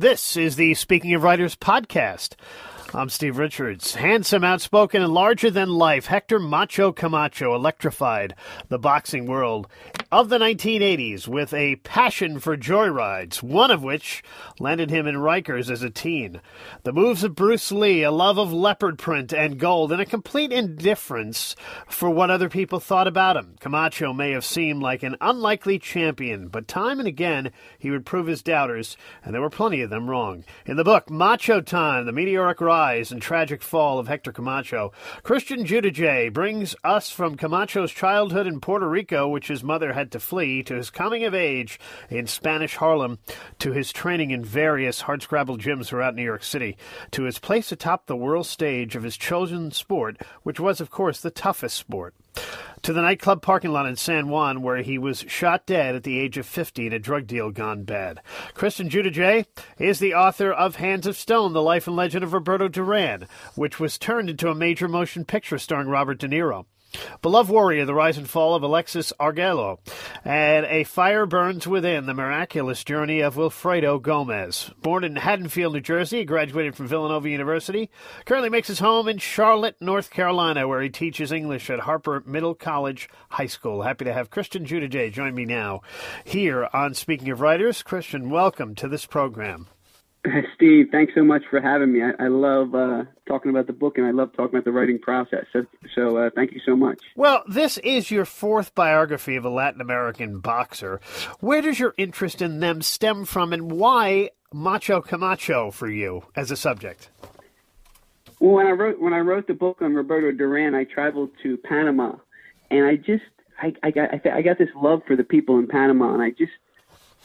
[0.00, 2.36] This is the Speaking of Writers podcast.
[2.94, 3.96] I'm Steve Richards.
[3.96, 8.34] Handsome, outspoken, and larger than life, Hector Macho Camacho electrified
[8.70, 9.68] the boxing world
[10.10, 14.22] of the 1980s with a passion for joyrides, one of which
[14.58, 16.40] landed him in Rikers as a teen.
[16.84, 20.50] The moves of Bruce Lee, a love of leopard print and gold, and a complete
[20.50, 21.54] indifference
[21.88, 23.56] for what other people thought about him.
[23.60, 28.28] Camacho may have seemed like an unlikely champion, but time and again he would prove
[28.28, 30.42] his doubters, and there were plenty of them wrong.
[30.64, 34.92] In the book Macho Time, the meteoric rise rise and tragic fall of Hector Camacho.
[35.24, 40.20] Christian Giudice brings us from Camacho's childhood in Puerto Rico, which his mother had to
[40.20, 43.18] flee, to his coming of age in Spanish Harlem,
[43.58, 46.76] to his training in various hardscrabble gyms throughout New York City,
[47.10, 51.20] to his place atop the world stage of his chosen sport, which was, of course,
[51.20, 52.14] the toughest sport
[52.82, 56.18] to the nightclub parking lot in San Juan, where he was shot dead at the
[56.18, 58.20] age of 50 in a drug deal gone bad.
[58.54, 59.46] Christian Giudice
[59.78, 63.80] is the author of Hands of Stone, The Life and Legend of Roberto Duran, which
[63.80, 66.66] was turned into a major motion picture starring Robert De Niro.
[67.20, 69.80] Beloved Warrior, The Rise and Fall of Alexis Arguello,
[70.24, 74.70] and A Fire Burns Within, The Miraculous Journey of Wilfredo Gomez.
[74.80, 77.90] Born in Haddonfield, New Jersey, graduated from Villanova University,
[78.24, 82.54] currently makes his home in Charlotte, North Carolina, where he teaches English at Harper Middle
[82.54, 83.82] College High School.
[83.82, 85.82] Happy to have Christian Giudice join me now
[86.24, 87.82] here on Speaking of Writers.
[87.82, 89.66] Christian, welcome to this program.
[90.54, 92.02] Steve, thanks so much for having me.
[92.02, 94.98] I, I love uh, talking about the book and I love talking about the writing
[94.98, 95.46] process.
[95.52, 96.98] So, so uh, thank you so much.
[97.16, 101.00] Well, this is your fourth biography of a Latin American boxer.
[101.40, 106.50] Where does your interest in them stem from and why Macho Camacho for you as
[106.50, 107.10] a subject?
[108.40, 111.56] Well, when I wrote when I wrote the book on Roberto Duran, I traveled to
[111.56, 112.14] Panama,
[112.70, 113.24] and I just
[113.60, 116.52] I, I got I got this love for the people in Panama, and I just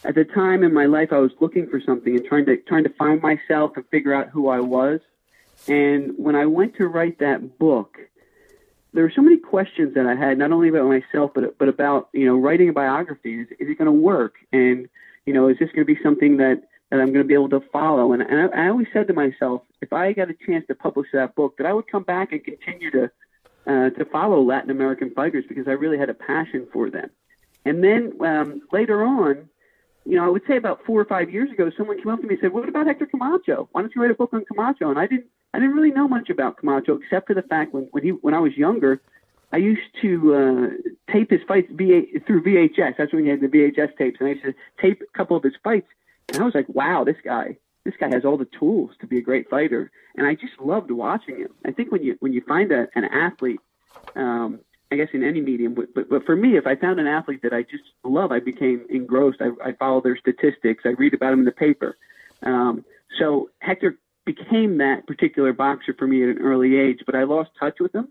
[0.05, 2.83] at the time in my life I was looking for something and trying to trying
[2.83, 4.99] to find myself and figure out who I was.
[5.67, 7.97] And when I went to write that book,
[8.93, 12.09] there were so many questions that I had, not only about myself, but but about
[12.13, 13.41] you know writing a biography.
[13.41, 14.35] Is, is it going to work?
[14.51, 14.89] And
[15.25, 17.49] you know, is this going to be something that that I'm going to be able
[17.49, 18.13] to follow?
[18.13, 21.07] And, and I, I always said to myself, if I got a chance to publish
[21.13, 23.11] that book, that I would come back and continue to
[23.65, 27.09] uh, to follow Latin American fighters because I really had a passion for them.
[27.65, 29.49] And then um, later on,
[30.05, 32.27] you know, I would say about four or five years ago, someone came up to
[32.27, 33.69] me and said, "What about Hector Camacho?
[33.71, 36.07] Why don't you write a book on Camacho?" And I didn't, I didn't really know
[36.07, 39.01] much about Camacho except for the fact when when he when I was younger,
[39.51, 42.97] I used to uh, tape his fights through VHS.
[42.97, 45.43] That's when you had the VHS tapes, and I used to tape a couple of
[45.43, 45.87] his fights.
[46.29, 49.19] And I was like, "Wow, this guy, this guy has all the tools to be
[49.19, 51.53] a great fighter." And I just loved watching him.
[51.65, 53.61] I think when you when you find a, an athlete
[54.15, 54.59] um,
[54.93, 57.41] I guess in any medium, but, but, but for me, if I found an athlete
[57.41, 59.41] that I just love, I became engrossed.
[59.41, 60.83] I, I follow their statistics.
[60.85, 61.97] I read about them in the paper.
[62.43, 62.85] Um,
[63.19, 67.49] so Hector became that particular boxer for me at an early age, but I lost
[67.59, 68.07] touch with him,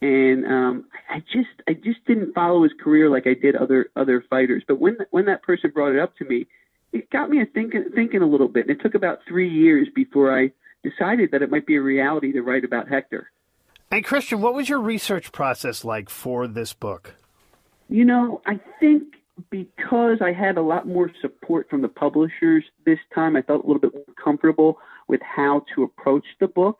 [0.00, 4.24] and um, I just I just didn't follow his career like I did other other
[4.30, 4.62] fighters.
[4.66, 6.46] But when when that person brought it up to me,
[6.92, 8.68] it got me thinking thinking a little bit.
[8.68, 10.52] And it took about three years before I
[10.82, 13.30] decided that it might be a reality to write about Hector.
[13.94, 17.14] And Christian, what was your research process like for this book?
[17.88, 19.04] You know, I think
[19.50, 23.66] because I had a lot more support from the publishers this time, I felt a
[23.68, 26.78] little bit more comfortable with how to approach the book.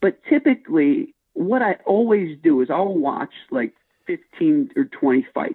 [0.00, 3.74] But typically, what I always do is I'll watch like
[4.06, 5.54] 15 or 20 fights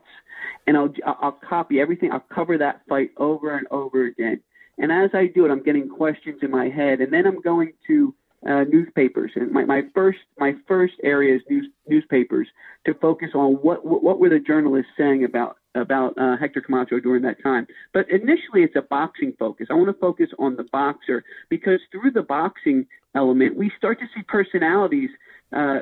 [0.67, 2.11] and I'll, I'll copy everything.
[2.11, 4.41] I'll cover that fight over and over again.
[4.77, 7.71] And as I do it, I'm getting questions in my head, and then I'm going
[7.87, 8.13] to
[8.47, 12.47] uh, newspapers, and my, my first my first area is news, newspapers
[12.85, 17.21] to focus on what, what, were the journalists saying about about uh, Hector Camacho during
[17.23, 17.67] that time.
[17.93, 19.67] But initially, it's a boxing focus.
[19.69, 24.05] I want to focus on the boxer because through the boxing element, we start to
[24.15, 25.09] see personalities
[25.53, 25.79] uh,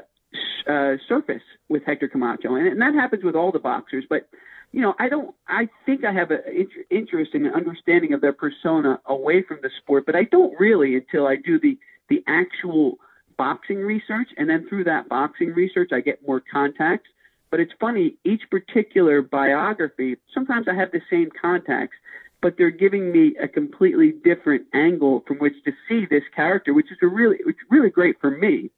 [0.67, 4.05] uh, surface with Hector Camacho, and, and that happens with all the boxers.
[4.09, 4.27] But
[4.71, 5.35] you know, I don't.
[5.47, 6.41] I think I have an
[6.89, 10.95] interest in an understanding of their persona away from the sport, but I don't really
[10.95, 11.77] until I do the
[12.09, 12.97] the actual
[13.37, 17.09] boxing research, and then through that boxing research, I get more contacts.
[17.51, 21.95] But it's funny, each particular biography, sometimes I have the same contacts,
[22.41, 26.91] but they're giving me a completely different angle from which to see this character, which
[26.91, 28.71] is a really, it's really great for me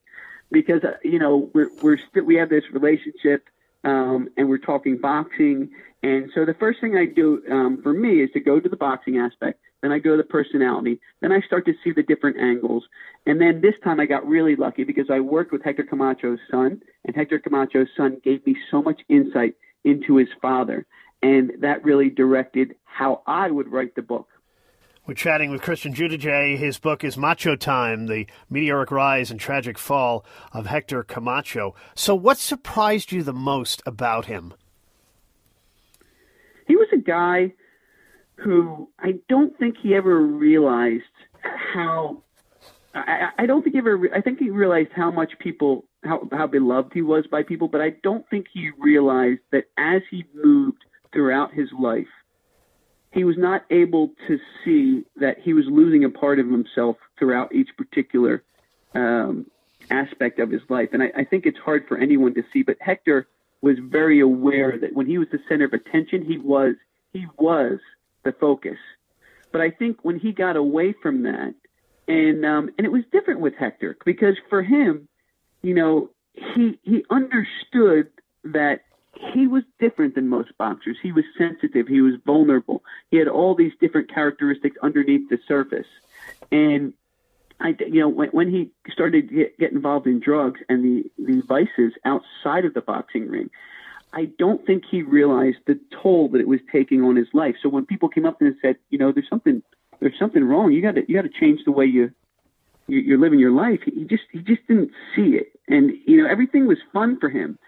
[0.51, 3.45] because uh, you know we're we're still we have this relationship
[3.87, 5.69] um, and we're talking boxing,
[6.03, 8.75] and so the first thing I do um, for me is to go to the
[8.75, 10.99] boxing aspect, then I go to the personality.
[11.21, 12.83] Then I start to see the different angles.
[13.25, 16.81] And then this time I got really lucky because I worked with Hector Camacho's son,
[17.05, 20.85] and Hector Camacho's son gave me so much insight into his father.
[21.21, 24.27] And that really directed how I would write the book.
[25.07, 26.57] We're chatting with Christian Giudice.
[26.57, 31.75] His book is Macho Time The Meteoric Rise and Tragic Fall of Hector Camacho.
[31.95, 34.53] So, what surprised you the most about him?
[36.67, 37.53] He was a guy
[38.35, 41.03] who I don't think he ever realized
[41.73, 42.21] how.
[42.93, 44.09] I, I don't think he ever.
[44.13, 47.79] I think he realized how much people, how how beloved he was by people, but
[47.79, 50.83] I don't think he realized that as he moved
[51.13, 52.07] throughout his life,
[53.11, 57.53] he was not able to see that he was losing a part of himself throughout
[57.53, 58.43] each particular
[58.93, 59.45] um,
[59.89, 60.89] aspect of his life.
[60.91, 63.27] And I, I think it's hard for anyone to see, but Hector
[63.61, 66.75] was very aware that when he was the center of attention, he was
[67.13, 67.79] he was
[68.23, 68.77] the focus.
[69.51, 71.55] But I think when he got away from that,
[72.07, 75.07] and um, and it was different with Hector because for him,
[75.61, 78.09] you know, he he understood
[78.43, 78.81] that
[79.33, 80.97] he was different than most boxers.
[81.01, 81.87] He was sensitive.
[81.87, 82.83] He was vulnerable.
[83.11, 85.87] He had all these different characteristics underneath the surface.
[86.51, 86.93] And
[87.59, 91.11] I, you know, when, when he started to get, get involved in drugs and the,
[91.17, 93.49] the vices outside of the boxing ring,
[94.13, 97.55] I don't think he realized the toll that it was taking on his life.
[97.61, 99.61] So when people came up and said, you know, there's something,
[99.99, 100.71] there's something wrong.
[100.71, 102.11] You got to, you got to change the way you,
[102.87, 103.81] you, you're living your life.
[103.83, 105.51] He just, he just didn't see it.
[105.67, 107.59] And you know, everything was fun for him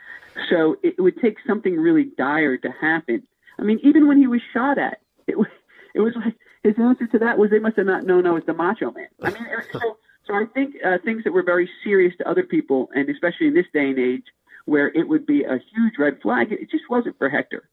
[0.49, 3.23] so it would take something really dire to happen.
[3.57, 5.47] I mean, even when he was shot at, it was
[5.93, 8.43] it was like his answer to that was they must have not known I was
[8.45, 9.07] the Macho Man.
[9.21, 12.89] I mean, so so I think uh, things that were very serious to other people,
[12.93, 14.25] and especially in this day and age,
[14.65, 17.67] where it would be a huge red flag, it just wasn't for Hector.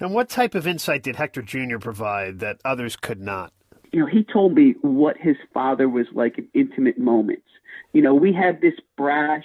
[0.00, 1.78] And what type of insight did Hector Jr.
[1.78, 3.52] provide that others could not?
[3.92, 7.46] You know, he told me what his father was like in intimate moments.
[7.92, 9.44] You know, we had this brash,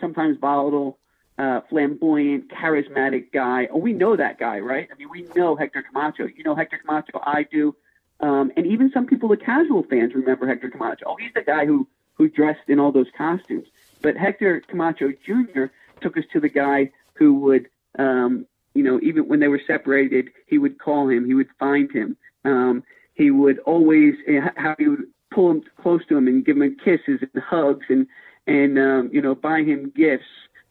[0.00, 0.98] sometimes volatile
[1.38, 3.68] uh, flamboyant, charismatic guy.
[3.72, 4.88] Oh, we know that guy, right?
[4.92, 6.26] I mean, we know Hector Camacho.
[6.26, 7.20] You know Hector Camacho.
[7.24, 7.74] I do.
[8.20, 11.04] Um, and even some people, the casual fans, remember Hector Camacho.
[11.06, 13.66] Oh, he's the guy who who dressed in all those costumes.
[14.02, 15.64] But Hector Camacho Jr.
[16.00, 17.68] took us to the guy who would,
[17.98, 21.90] um, you know, even when they were separated, he would call him, he would find
[21.90, 22.16] him.
[22.44, 22.82] Um,
[23.14, 26.76] he would always uh, how he would pull him close to him and give him
[26.84, 28.06] kisses and hugs and
[28.46, 30.24] and um, you know buy him gifts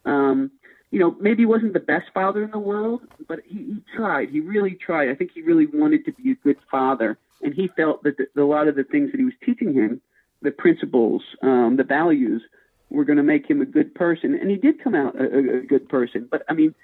[0.06, 0.51] um,
[0.92, 4.30] you know, maybe he wasn't the best father in the world, but he, he tried.
[4.30, 5.09] He really tried.
[5.09, 8.42] I think he really wanted to be a good father, and he felt that the,
[8.42, 10.01] a lot of the things that he was teaching him,
[10.42, 12.44] the principles, um, the values,
[12.89, 15.62] were going to make him a good person, and he did come out a, a
[15.62, 16.27] good person.
[16.30, 16.75] But I mean,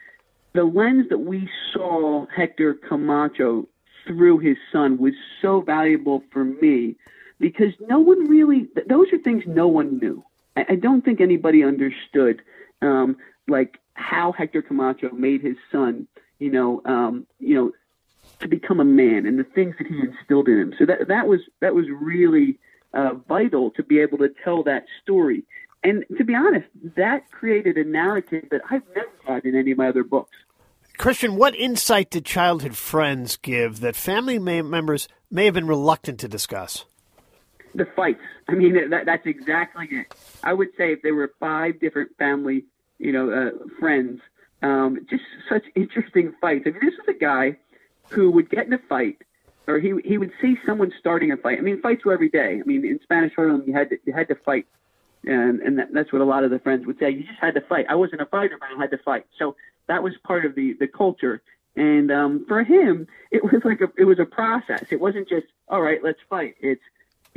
[0.53, 3.67] the lens that we saw Hector Camacho
[4.05, 6.95] through his son was so valuable for me
[7.41, 10.23] because no one really; those are things no one knew.
[10.55, 12.41] I, I don't think anybody understood
[12.81, 16.07] um, like how Hector Camacho made his son,
[16.39, 17.71] you know, um, you know,
[18.39, 20.73] to become a man and the things that he instilled in him.
[20.77, 22.59] So that that was that was really
[22.93, 25.43] uh, vital to be able to tell that story.
[25.83, 29.77] And to be honest, that created a narrative that I've never had in any of
[29.77, 30.35] my other books.
[30.97, 36.27] Christian, what insight did childhood friends give that family members may have been reluctant to
[36.27, 36.85] discuss?
[37.77, 38.19] The fights.
[38.47, 40.13] I mean, that, that's exactly it.
[40.43, 42.65] I would say if there were five different family,
[42.97, 44.21] you know, uh, friends,
[44.61, 46.63] um, just such interesting fights.
[46.65, 47.57] I mean, this was a guy
[48.09, 49.17] who would get in a fight,
[49.67, 51.59] or he he would see someone starting a fight.
[51.59, 52.59] I mean, fights were every day.
[52.59, 54.65] I mean, in Spanish Harlem, you had to, you had to fight,
[55.25, 57.11] and and that, that's what a lot of the friends would say.
[57.11, 57.85] You just had to fight.
[57.89, 59.25] I wasn't a fighter, but I had to fight.
[59.37, 59.55] So
[59.87, 61.41] that was part of the the culture.
[61.75, 64.85] And um, for him, it was like a it was a process.
[64.89, 66.55] It wasn't just all right, let's fight.
[66.59, 66.81] It's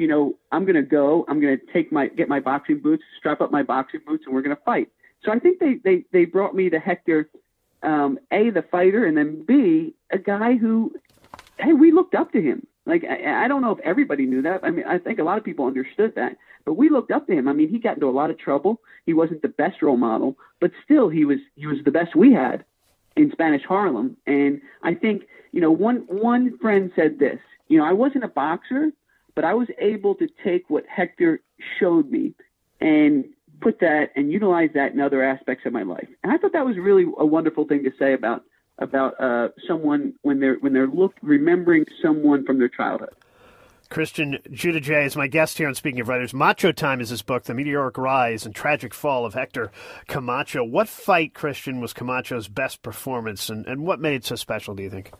[0.01, 3.03] you know, I'm going to go, I'm going to take my, get my boxing boots,
[3.19, 4.89] strap up my boxing boots, and we're going to fight.
[5.23, 7.29] So I think they, they, they brought me to Hector,
[7.83, 10.95] um, A, the fighter, and then B, a guy who,
[11.59, 12.67] hey, we looked up to him.
[12.87, 14.61] Like, I, I don't know if everybody knew that.
[14.63, 17.35] I mean, I think a lot of people understood that, but we looked up to
[17.35, 17.47] him.
[17.47, 18.81] I mean, he got into a lot of trouble.
[19.05, 22.33] He wasn't the best role model, but still he was, he was the best we
[22.33, 22.65] had
[23.17, 24.17] in Spanish Harlem.
[24.27, 27.39] And I think, you know, one, one friend said this,
[27.69, 28.93] you know, I wasn't a boxer,
[29.35, 31.41] but I was able to take what Hector
[31.79, 32.35] showed me
[32.81, 33.25] and
[33.61, 36.09] put that and utilize that in other aspects of my life.
[36.23, 38.43] And I thought that was really a wonderful thing to say about
[38.79, 43.11] about uh, someone when they're when they're look remembering someone from their childhood.
[43.91, 46.33] Christian Giudice is my guest here on Speaking of Writers.
[46.33, 49.73] Macho Time is his book, The Meteoric Rise and Tragic Fall of Hector
[50.07, 50.63] Camacho.
[50.63, 54.85] What fight, Christian, was Camacho's best performance, and, and what made it so special, do
[54.85, 55.11] you think?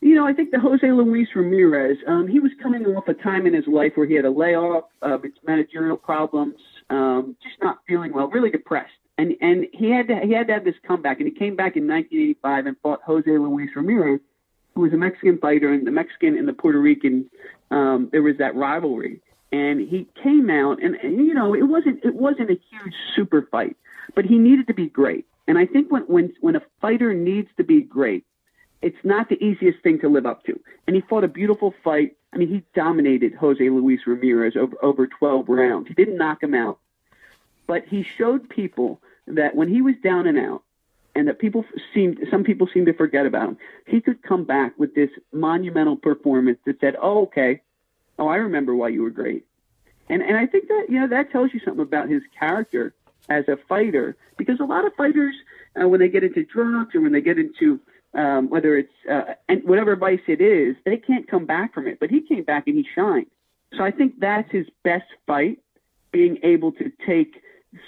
[0.00, 3.46] You know, I think the Jose Luis Ramirez, um, he was coming off a time
[3.46, 6.54] in his life where he had a layoff, uh, managerial problems,
[6.88, 8.92] um, just not feeling well, really depressed.
[9.18, 11.76] And and he had to he had to have this comeback, and he came back
[11.76, 14.20] in 1985 and fought Jose Luis Ramirez,
[14.74, 17.28] who was a Mexican fighter, and the Mexican and the Puerto Rican,
[17.72, 19.20] um, there was that rivalry.
[19.50, 23.48] And he came out, and, and you know, it wasn't it wasn't a huge super
[23.50, 23.76] fight,
[24.14, 25.26] but he needed to be great.
[25.48, 28.24] And I think when when when a fighter needs to be great,
[28.82, 30.58] it's not the easiest thing to live up to.
[30.86, 32.16] And he fought a beautiful fight.
[32.32, 35.88] I mean, he dominated Jose Luis Ramirez over over 12 rounds.
[35.88, 36.78] He didn't knock him out,
[37.66, 40.62] but he showed people that when he was down and out,
[41.14, 43.58] and that people seemed some people seem to forget about him.
[43.86, 47.60] He could come back with this monumental performance that said, "Oh, okay,
[48.18, 49.44] oh, I remember why you were great,"
[50.08, 52.94] and and I think that you know that tells you something about his character
[53.28, 55.34] as a fighter because a lot of fighters
[55.80, 57.80] uh, when they get into drugs or when they get into
[58.14, 61.98] um, whether it's uh, and whatever vice it is, they can't come back from it.
[62.00, 63.26] But he came back and he shined.
[63.76, 65.58] So I think that's his best fight,
[66.10, 67.42] being able to take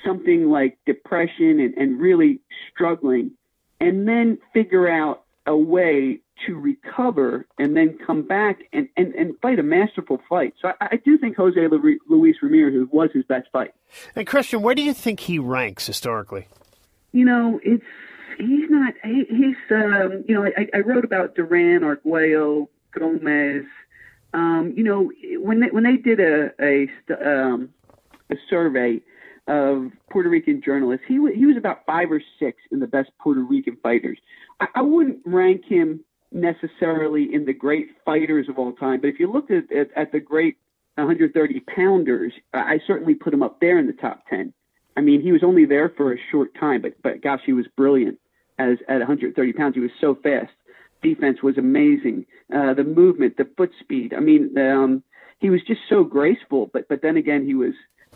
[0.05, 3.33] something like depression and, and really struggling,
[3.81, 9.35] and then figure out a way to recover and then come back and, and, and
[9.41, 10.55] fight a masterful fight.
[10.61, 11.61] So I, I do think Jose
[12.09, 13.73] Luis Ramirez was his best fight.
[14.15, 16.47] And Christian, where do you think he ranks historically?
[17.12, 17.85] You know, it's
[18.38, 18.94] he's not.
[19.04, 23.64] He, he's um, you know, I, I wrote about Duran, Arguello, Gomez.
[24.32, 26.88] Um, you know, when they when they did a a
[27.25, 27.70] um,
[28.30, 29.00] a survey,
[29.50, 31.04] of Puerto Rican journalists.
[31.08, 34.18] He he was about five or six in the best Puerto Rican fighters.
[34.60, 39.18] I, I wouldn't rank him necessarily in the great fighters of all time, but if
[39.18, 40.56] you look at at, at the great
[40.94, 44.52] 130 pounders, I certainly put him up there in the top 10.
[44.96, 47.66] I mean, he was only there for a short time, but but gosh, he was
[47.76, 48.20] brilliant
[48.61, 49.75] as at 130 pounds.
[49.75, 50.52] He was so fast.
[51.02, 52.26] Defense was amazing.
[52.55, 54.12] Uh, the movement, the foot speed.
[54.14, 55.02] I mean, um,
[55.38, 56.71] he was just so graceful.
[56.73, 57.73] But but then again, he was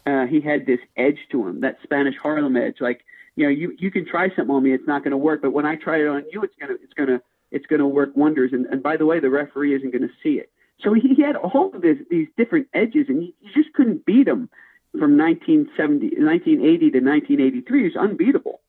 [0.06, 2.76] uh, he had this edge to him, that Spanish Harlem edge.
[2.80, 3.04] Like,
[3.36, 5.52] you know, you you can try something on me, it's not going to work, but
[5.52, 7.20] when I try it on you, it's gonna it's gonna
[7.50, 8.52] it's gonna work wonders.
[8.52, 10.50] And and by the way, the referee isn't going to see it.
[10.82, 14.28] So he, he had all of his, these different edges, and you just couldn't beat
[14.28, 14.50] him
[14.92, 17.78] from 1970, 1980 to 1983.
[17.78, 18.60] He was unbeatable.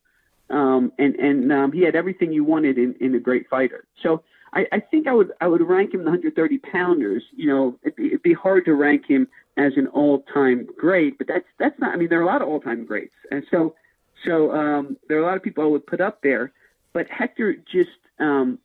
[0.49, 3.85] Um, and and um, he had everything you wanted in, in a great fighter.
[4.01, 4.23] So
[4.53, 7.23] I, I think I would I would rank him the 130 pounders.
[7.35, 11.27] You know, it'd be, it'd be hard to rank him as an all-time great, but
[11.27, 11.93] that's that's not.
[11.93, 13.75] I mean, there are a lot of all-time greats, and so
[14.23, 16.51] so um, there are a lot of people I would put up there.
[16.93, 18.57] But Hector just, um,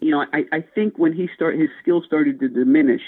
[0.00, 3.02] you know, I, I think when he started, his skills started to diminish.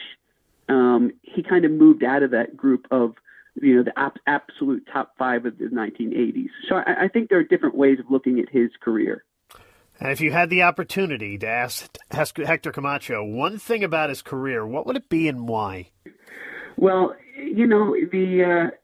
[0.69, 3.15] Um, he kind of moved out of that group of,
[3.61, 6.49] you know, the ap- absolute top five of the 1980s.
[6.69, 9.25] So I, I think there are different ways of looking at his career.
[9.99, 14.67] And if you had the opportunity to ask Hector Camacho one thing about his career,
[14.67, 15.91] what would it be and why?
[16.77, 18.77] Well, you know the uh,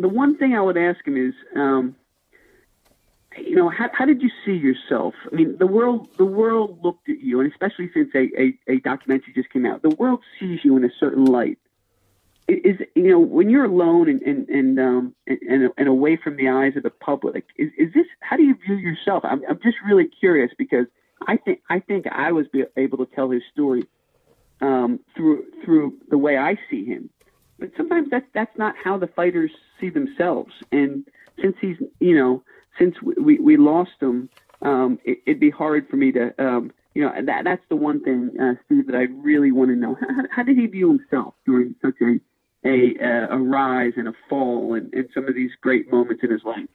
[0.00, 1.94] the one thing I would ask him is, um,
[3.36, 5.14] you know, how, how did you see yourself?
[5.30, 8.80] I mean, the world the world looked at you, and especially since a, a, a
[8.80, 11.58] documentary just came out, the world sees you in a certain light.
[12.50, 16.48] Is you know when you're alone and and and um and, and away from the
[16.48, 19.24] eyes of the public, is is this how do you view yourself?
[19.24, 20.86] I'm I'm just really curious because
[21.26, 23.84] I think I think I was able to tell his story
[24.60, 27.10] um, through through the way I see him.
[27.58, 30.52] But sometimes that's that's not how the fighters see themselves.
[30.72, 31.04] And
[31.40, 32.42] since he's you know
[32.78, 34.28] since we we lost him,
[34.62, 38.02] um, it, would be hard for me to um, you know that that's the one
[38.02, 39.96] thing, uh, Steve, that I really want to know.
[40.00, 42.18] How, how did he view himself during such a
[42.64, 42.94] a,
[43.30, 46.68] a rise and a fall and, and some of these great moments in his life?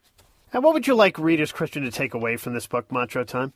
[0.54, 3.54] And what would you like readers, Christian, to take away from this book, Macho Time?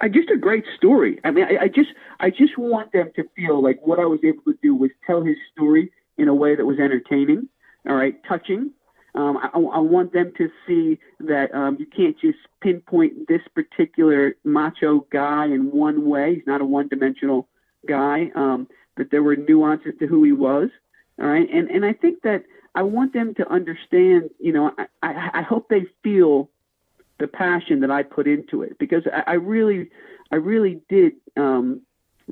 [0.00, 1.18] I just a great story.
[1.24, 4.20] I mean, I, I just I just want them to feel like what I was
[4.22, 7.48] able to do was tell his story in a way that was entertaining,
[7.88, 8.70] all right, touching.
[9.16, 14.36] Um, I, I want them to see that um, you can't just pinpoint this particular
[14.44, 16.36] macho guy in one way.
[16.36, 17.48] He's not a one-dimensional
[17.86, 18.30] guy.
[18.34, 20.70] Um, that there were nuances to who he was.
[21.20, 22.44] All right, and and I think that
[22.74, 24.30] I want them to understand.
[24.40, 26.50] You know, I I, I hope they feel
[27.18, 29.90] the passion that I put into it because I, I really,
[30.32, 31.82] I really did um,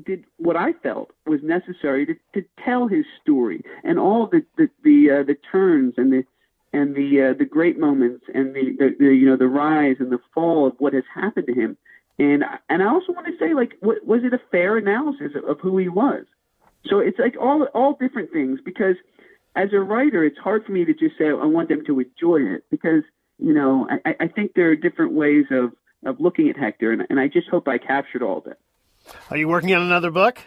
[0.05, 4.69] did what I felt was necessary to, to tell his story and all the the
[4.83, 6.25] the, uh, the turns and the
[6.73, 10.11] and the uh, the great moments and the, the, the you know the rise and
[10.11, 11.77] the fall of what has happened to him
[12.19, 15.45] and and I also want to say like what, was it a fair analysis of,
[15.45, 16.25] of who he was
[16.87, 18.95] so it's like all all different things because
[19.55, 22.41] as a writer it's hard for me to just say I want them to enjoy
[22.41, 23.03] it because
[23.43, 25.73] you know, I, I think there are different ways of,
[26.05, 28.59] of looking at Hector, and, and I just hope I captured all of it.
[29.29, 30.39] Are you working on another book?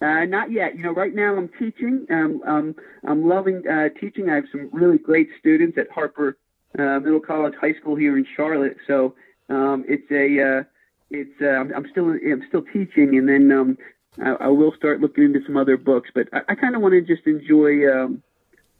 [0.00, 0.76] Uh, not yet.
[0.76, 2.06] You know, right now I'm teaching.
[2.08, 2.74] Um, um,
[3.06, 4.30] I'm loving uh, teaching.
[4.30, 6.38] I have some really great students at Harper
[6.78, 8.76] uh, Middle College High School here in Charlotte.
[8.86, 9.14] So
[9.48, 10.62] um, it's a uh,
[11.10, 13.76] it's uh, I'm, I'm still I'm still teaching, and then um,
[14.22, 16.10] I, I will start looking into some other books.
[16.14, 18.22] But I, I kind of want to just enjoy um,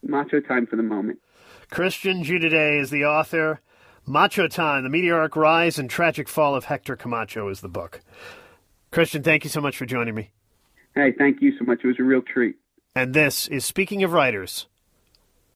[0.03, 1.19] Macho Time for the moment.
[1.71, 3.61] Christian Giudice is the author.
[4.07, 8.01] Macho Time: The Meteoric Rise and Tragic Fall of Hector Camacho is the book.
[8.91, 10.31] Christian, thank you so much for joining me.
[10.95, 11.81] Hey, thank you so much.
[11.85, 12.57] It was a real treat.
[12.95, 14.67] And this is Speaking of Writers